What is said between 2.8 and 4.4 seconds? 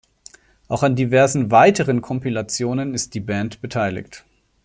ist die Band beteiligt.